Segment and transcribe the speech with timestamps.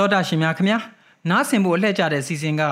[0.00, 0.78] တော်တာရှင်များခင်ဗျာ
[1.30, 2.62] နားဆင်ဖို့အလှည့်ကြတဲ့စီစဉ်က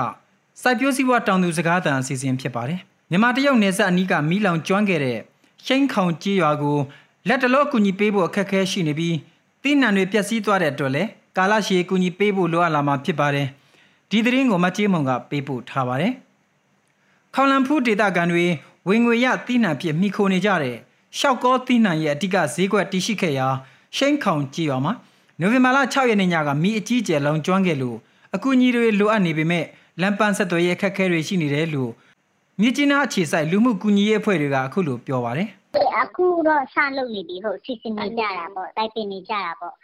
[0.61, 5.19] စိုက်ပျိုးစည်းဝါတောင်သူစကားသံအစီအစဉ်ဖြစ်ပါတယ်မြန်မာတရုတ်နယ်စပ်အနီးကမီးလောင်ကျွမ်းခဲ့တဲ့
[5.65, 6.77] ရှိန်ခေါင်ကြေးရွာကို
[7.27, 9.15] လက်တလောအကူအညီပေးဖို့အခက်အခဲရှိနေပြီး
[9.63, 13.47] တိနံတွေပျက်စီးသွားတဲ့အတွက်လည်းကာလရှည်အကူအညီပေးဖို့လိုအပ်လာမှာဖြစ်ပါတယ်
[14.09, 16.13] ဒီသတင်းကိုမကြေးမုံကပေးပို့ထားပါတယ်
[17.35, 18.45] ခေါလန်ဖူးဒေတာကန်တွေ
[18.89, 20.77] ဝင်ငွေရတိနံဖြစ်မိခိုနေကြတဲ့
[21.17, 23.47] ရှောက်ကောတိနံရဲ့အဓိကဈေးကွက်တည်ရှိခဲ့ရာ
[23.97, 24.93] ရှိန်ခေါင်ကြေးရွာမှာ
[25.41, 27.97] နိုဝင်ဘာလ6ရက်နေ့ညကမီးအကြီးကျယ်လောင်ကျွမ်းခဲ့လို့
[28.35, 29.65] အကူအညီတွေလိုအပ်နေပေမဲ့
[30.01, 31.91] လမ်းပန်းဆက်သွယ်ရေးအခက်အခဲတွေရှိနေတယ်လို့
[32.61, 35.49] မြစ်ကြီးနားအခြေစိုက်လူမှုကူညီရေးအဖွဲ့တွေကအခုလိုပြောပါတယ်
[36.01, 39.75] အခုတော့စလုပ်နေပြီဟုတ်စီစဉ်နေကြတာပေါ့တိုက်ပင်နေကြတာပေါ့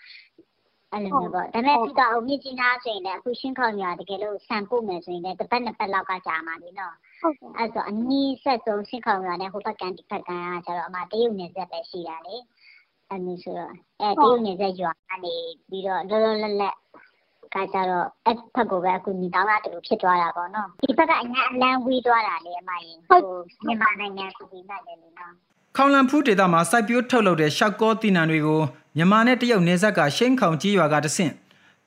[0.92, 12.36] အဲ့လိုမျိုးပေါ့ဒါပေမဲ့ဒီတော့မြင့်ကြီးနားဆိုရင်လည်းအခုရှင်းခေါင်ရွာတကယ်လို့ဆန်ပို့မယ်ဆိုရင်လည်းတစ်ပတ်နှစ်ပတ်လောက်ကကြာမှာလीနော်ဟုတ်ကဲ့အဲ့ဆိုအနည်းဆက်ဆုံးရှင်းခေါင်ရွာနဲ့ဟိုဘက်ကန်ဒီဘက်ကန်ကကျတော့အမတရုတ်နယ်စပ်ပဲရှိတာလေ
[13.10, 15.34] အဲ့လိုဆိုတော့အဲတရုတ်နယ်စပ်ရွာကနေ
[15.70, 16.76] ပြီးတော့လောလောလတ်လတ်
[17.54, 23.22] ကကြတော့အဲ့ဖက်ကိုပဲအခုညီတောင်းတာတူဖြစ်သွားတာပေါ့နော်ဒီဘက်ကအညာအလန်းဝေးသွားတာလေအမရင်ဟို
[23.66, 25.34] မြန်မာနိုင်ငံပြည်နိုင်တယ်လေနော်
[25.78, 28.62] ခေါင်လန်ဖူးဒေတာမှာစိုက်ပျိုးထုတ်လုပ်တဲ့ရှောက်ကောတိနံတွေကို
[28.98, 31.34] မြန်မာနဲ့တရုတ်နယ်စပ်ကရှိန်ခေါင်ကြီးရွာကတဆင့်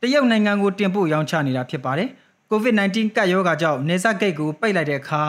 [0.00, 2.08] တရုတ်နိုင်ငံကိုတင်ပို့ရောင်းချနေတာဖြစ်ပါတယ်။
[2.50, 5.22] COVID-19 ကပ်ရောဂါကြောင့်နယ်စပ်ဂိတ်ကိုပိတ်လိုက်တဲ့အခါ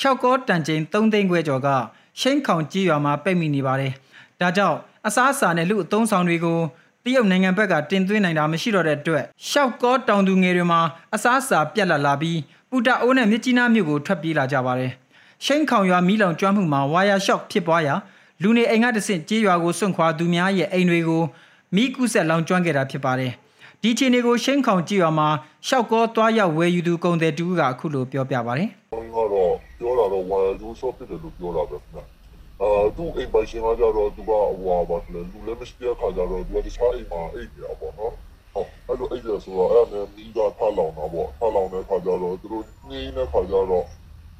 [0.00, 1.68] ရှောက်ကောတန်ချိန်3သိန်းခွဲကျော်က
[2.20, 3.92] ရှိန်ခေါင်ကြီးရွာမှာပိတ်မိနေပါတယ်။
[4.42, 6.58] ဒါကြောင့်အစားအစာနဲ့လူအသုံးဆောင်တွေကို
[7.04, 10.80] တရုတ်နိုင်ငံဘက်ကတင်သွင်းနိုင်တာမရှိတော့တဲ့အတွက်ရှောက်ကောတောင်သူငယ်တွေမှာ
[11.14, 12.38] အစားအစာပြတ်လတ်လာပြီး
[12.70, 14.92] ပူတာအိုးနဲ့မြစ်ကြီးနားမြို့ကိုထွက်ပြေးလာကြပါတယ်။
[15.44, 17.94] ရှိန်ခေါင်ရွာမီးလောင်ကျွမ်းမှုမှာဝါယာရှော့ဖြစ်ပွားရာ
[18.42, 21.22] လူနေအိမ်ကတဆင့်ကြေးရွာကိုစွန့်ခွာသူများရဲ့အိမ်တွေကို
[21.74, 23.32] မီးကူးဆက်လောင်ကျွမ်းခဲ့တာဖြစ်ပါတယ်။
[23.82, 25.28] ဒီအခြေအနေကိုရှိန်ခေါင်ကြေးရွာမှာ
[25.68, 32.00] ရှောက်ကောသွားရောက်ဝယ်ယူသူကုန်တဲ့တူကအခုလိုပြောပြပါတယ်။ကျွန်တော်ကတော့ပြောတာတော့ဝါလူဆော့ဖြစ်တယ်လို့ပြောတာပဲခင်ဗျ။
[32.62, 38.12] အာသူ့အိမ်ပိုင်ရှင်ကကြတော့သူကဟိုပါလေလူလည်းမရှိတဲ့ခါကျတော့သူကတခြားအိမ်မှာအိတ်နေတာပေါ့နော်။
[38.54, 43.86] ဟုတ်အဲ့လိုအိတ်ရဆိုတော့အဲ့ဒါနဲ့မိသားဖလောင်တာပေါ့။ဖလောင်တဲ့ခါကျတော့သူတို့နှင်းတဲ့ခါကျတော့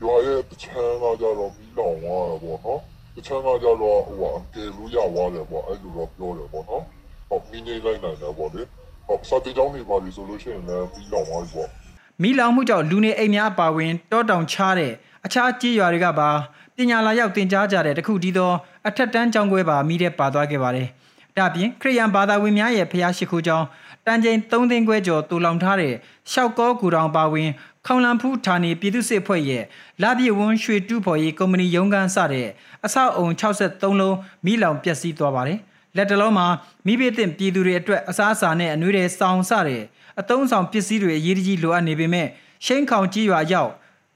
[0.03, 2.81] ရွာရဲ့တချမ်းကကြတော့မိလောင်သွားတာပေါ့နော်။
[3.17, 6.83] တချမ်းကကြတော့ဟိုဟာကေလူရသွားတယ်ပေါ့အဲ့လိုတော့ပြောတယ်ပေါ့နော်။
[7.29, 8.63] ဟုတ်မိနေလိုက်နိုင်တယ်ပေါ့လေ။
[9.07, 11.69] ဟုတ်စာတေးကြောင်းနေပါပြီဆိုလို့ရှိရင်လည်းမိလောင်သွားပြီပေါ့။။
[12.23, 14.93] မီးလောင်မှုကြောင့်လူနေအိမ်များအပါအဝင်တောတောင်ချတဲ့
[15.27, 16.31] အခြားကြေးရွာတွေကပါ
[16.77, 18.53] ပညာလာရောက်တင်ကြားကြတဲ့တခုတည်းသော
[18.89, 20.89] အထက်တန်းကျောင်းခွဲပါမိတဲ့ပါသွားခဲ့ပါတယ်။
[21.37, 23.67] ဒါ့အပြင်ခရိယန်ဘာသာဝင်များရဲ့ဖျားရှိခိုးကျောင်း
[24.07, 25.95] တန်ချိန်3သိန်းခွဲကျော်တူလောင်ထားတဲ့
[26.33, 27.49] ရှောက်ကောကူတောင်ပါဝင်
[27.87, 29.65] ခေါင်လန်ဖူးဌာနေပြည်သူ့စစ်ဖွဲ့ရဲ့
[30.03, 32.49] လာပြည့်ဝန်းရွှေတူးဖော်ရေးကုမ္ပဏီရုံးခန်းစတဲ့
[32.85, 35.59] အဆောက်အုံ63လုံးမိလောင်ပျက်စီးသွားပါတယ်။
[35.97, 36.47] လက်တလုံးမှာ
[36.87, 39.83] မိဘတင်ပြည်သူတွေအတွက်အစားအစာနဲ့အနှွေးတွေစောင်စတဲ့
[40.21, 42.27] အတုံးဆောင်ပစ္စည်းတွေအရေးတကြီးလိုအပ်နေပေမဲ့
[42.65, 43.71] ရှိန်ခေါင်ကြီးရွာရောက်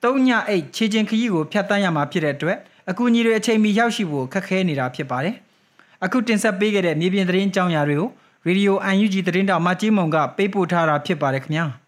[0.06, 2.58] သုံးညအိတ်ခြေချင်းခရီးကိုဖြတ်တန်းရမှာဖြစ်တဲ့အတွက်
[2.90, 5.34] အကူအညီတွေအချိန်မီရောက်ရှိဖို့ခက်ခဲနေတာဖြစ်ပါတယ်။
[6.04, 8.10] အခုတင်ဆက်ပေးခဲ့တဲ့မြေပြင်သတင်းကြောင်းရာတွေကို
[8.46, 11.66] ရေဒီယို UNG သတင်းတောက်မကြီးမုံကပေးပို့ထားတာဖြစ်ပါတယ်ခင်ဗျာ။